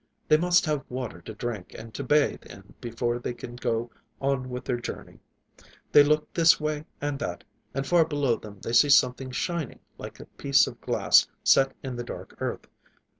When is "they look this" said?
5.91-6.59